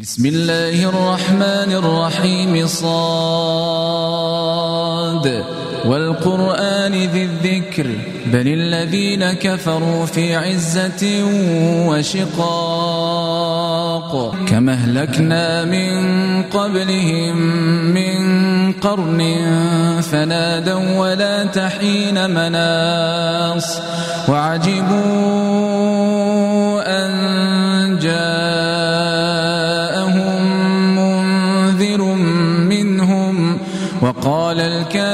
[0.00, 2.92] بسم الله الرحمن الرحيم صاد.
[5.84, 7.86] والقرآن ذي الذكر
[8.32, 11.24] بل الذين كفروا في عزة
[11.88, 12.40] وشقاق.
[14.48, 17.36] كما أهلكنا من قبلهم
[17.92, 19.20] من قرن
[20.12, 23.80] فنادوا ولا تحين مناص.
[24.28, 25.02] وعجبوا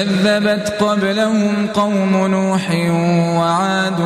[0.00, 2.70] كذبت قبلهم قوم نوح
[3.38, 4.00] وعاد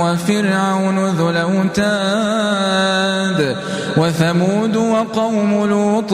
[0.00, 1.86] وفرعون ذو الأوتاد
[3.96, 6.12] وثمود وقوم لوط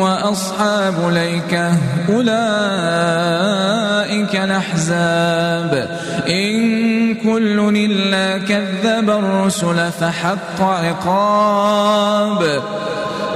[0.00, 1.72] وأصحاب ليكة
[2.08, 2.36] أولئك
[4.36, 5.98] الأحزاب.
[6.28, 12.62] إن كل إلا كذب الرسل فحق عقاب.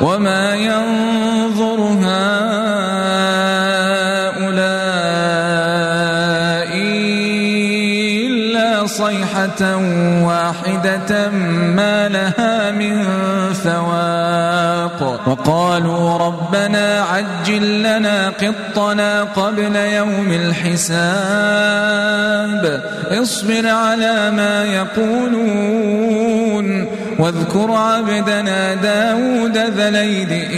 [0.02, 2.97] وما ينظر هؤلاء
[8.88, 9.76] صيحة
[10.22, 11.30] واحدة
[11.76, 13.04] ما لها من
[13.52, 20.98] فواق وقالوا ربنا عجل لنا قطنا قبل يوم الحساب.
[23.22, 26.18] اصبر على ما يقولون.
[27.18, 29.88] واذكر عبدنا داود ذا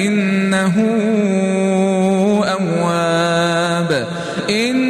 [0.07, 0.75] إنه
[2.45, 4.07] أواب.
[4.51, 4.90] إنا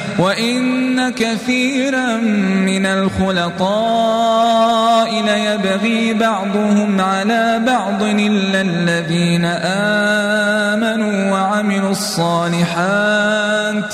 [0.19, 2.15] وإن كثيرا
[2.65, 4.41] من الخلطاء
[5.23, 9.45] ليبغي بعضهم على بعض إلا الذين
[10.75, 13.93] آمنوا وعملوا الصالحات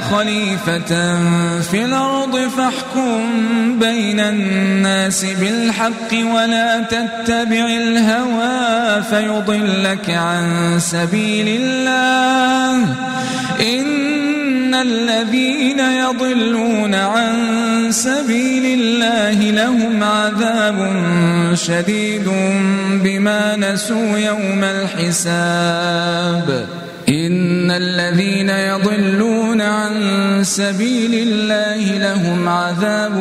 [0.00, 1.18] خليفة
[1.60, 3.20] في الأرض فاحكم
[3.78, 12.76] بين الناس بالحق ولا تتبع الهوى فيضلك عن سبيل الله.
[13.60, 17.36] إن الذين يضلون عن
[17.90, 20.92] سبيل الله لهم عذاب
[21.54, 22.30] شديد
[23.04, 26.48] بما نسوا يوم الحساب.
[27.08, 33.16] إن الذين يضلون عن سبيل الله لهم عذاب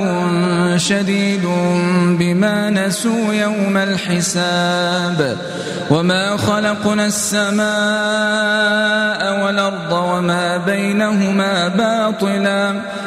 [0.77, 1.45] شديد
[2.19, 5.37] بما نسوا يوم الحساب.
[5.89, 7.61] وما خلقنا السماء
[9.45, 12.81] والأرض وما بينهما باطلا.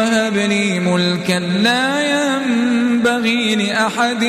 [0.00, 4.24] وهب لي ملكا لا ينبغي لأحد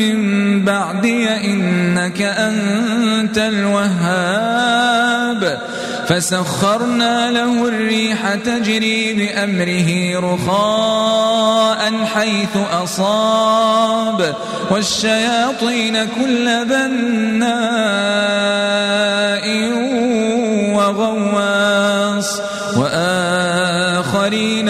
[0.00, 0.16] من
[0.64, 4.76] بعدي إنك أنت الوهاب.
[6.08, 14.34] فسخرنا له الريح تجري بأمره رخاء حيث أصاب.
[14.70, 17.46] والشياطين كل بناء
[20.74, 22.05] وآخرين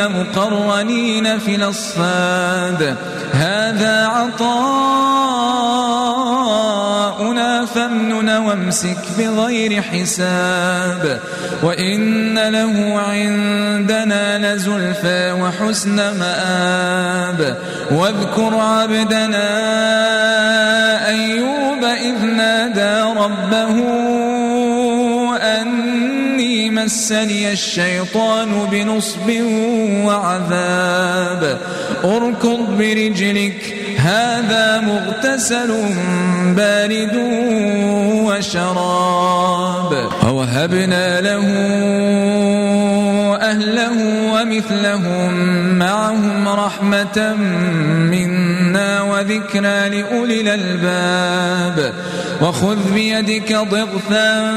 [0.08, 2.96] مقرنين في الأصفاد.
[3.32, 4.86] هذا عطاؤنا
[7.66, 11.20] فامنن وامسك بغير حساب.
[11.62, 17.56] وإن له عندنا لزلفى وحسن مآب.
[17.90, 19.48] واذكر عبدنا
[21.08, 23.76] أيوب إذ نادى ربه
[26.86, 29.28] مسني الشيطان بنصب
[30.06, 31.58] وعذاب.
[32.04, 35.70] اركض برجلك هذا مغتسل
[36.56, 37.16] بارد
[38.26, 39.92] وشراب.
[40.26, 41.46] ووهبنا له
[43.50, 43.92] أهله
[44.32, 45.34] ومثلهم
[45.78, 47.34] معهم رحمة
[48.10, 51.92] منا وذكرى لأولي الألباب.
[52.42, 54.52] وخذ بيدك ضغثا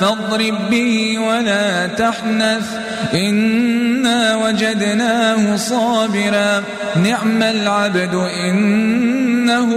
[0.00, 2.66] فاضرب به ولا تحنث.
[3.14, 6.62] إنا وجدناه صابرا.
[6.96, 9.70] نعم العبد إنه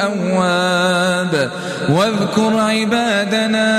[0.00, 1.50] أواب.
[1.88, 3.72] واذكر عبادنا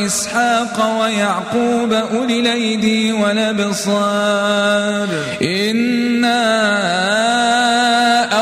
[0.00, 5.08] وإسحاق ويعقوب أولي الأيدي والأبصار.
[5.42, 6.42] إنا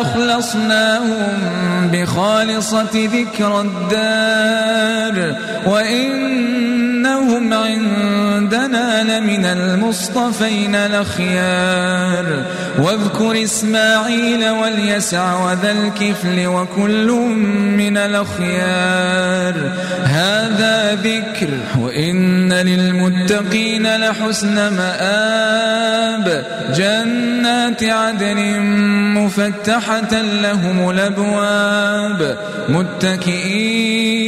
[0.01, 1.39] أخلصناهم
[1.93, 5.35] بخالصة ذكر الدار.
[7.17, 12.45] وإنهم عندنا لمن المصطفين الأخيار.
[12.79, 17.11] واذكر إسماعيل واليسع وذا الكفل وكل
[17.77, 19.55] من الأخيار.
[20.05, 21.49] هذا ذكر
[21.79, 26.47] وإن للمتقين لحسن مآب.
[26.75, 28.61] جنات عدن
[29.15, 32.39] مفتحة لهم الأبواب.
[32.69, 34.28] متكئين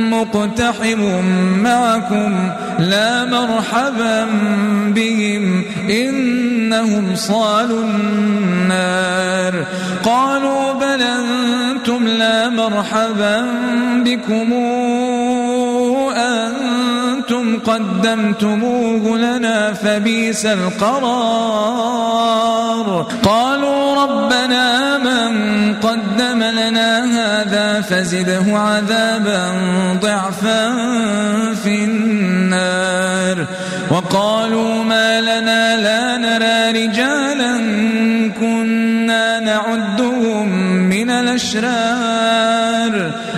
[0.21, 1.01] مقتحم
[1.63, 2.49] معكم
[2.79, 4.27] لا مرحبا
[4.87, 9.65] بهم إنهم صالوا النار.
[10.03, 13.45] قالوا بل أنتم لا مرحبا
[14.05, 14.53] بكم.
[17.59, 21.01] قدمتموه لنا فبيس القرار.
[23.23, 25.31] قالوا ربنا من
[25.75, 29.53] قدم لنا هذا فزده عذابا
[30.01, 30.73] ضعفا
[31.63, 33.45] في النار.
[33.91, 37.57] وقالوا ما لنا لا نرى رجالا
[38.39, 40.49] كنا نعدهم
[40.89, 43.11] من الأشرار.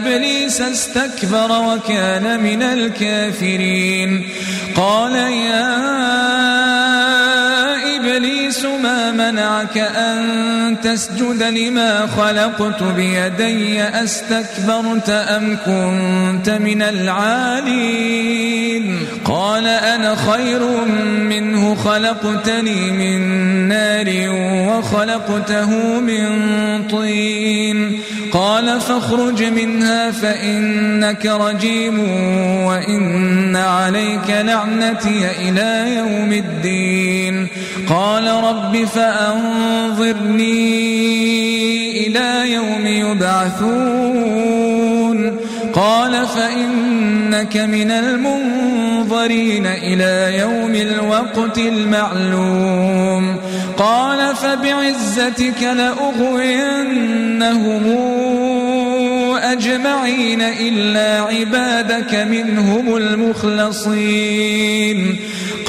[0.00, 4.28] إبليس استكبر وكان من الكافرين.
[4.76, 6.59] قال يا
[9.30, 18.40] منعك أن تسجد لما خلقت بيدي أستكبرت أم كنت من العالين؟
[19.24, 20.84] قال أنا خير
[21.20, 23.20] منه خلقتني من
[23.68, 24.06] نار
[24.68, 26.28] وخلقته من
[26.88, 28.00] طين.
[28.32, 31.98] قال فاخرج منها فإنك رجيم
[32.64, 37.46] وإن عليك لعنتي إلى يوم الدين.
[37.88, 38.84] قال رب
[39.20, 40.46] فأنظرني
[42.06, 44.20] إلى يوم يبعثون.
[45.72, 53.36] قال فإنك من المنظرين إلى يوم الوقت المعلوم.
[53.76, 56.90] قال فبعزتك لأغوينهم
[59.36, 64.50] أجمعين إلا عبادك منهم المخلصين.